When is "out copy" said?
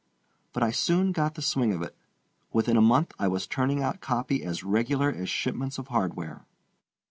3.83-4.43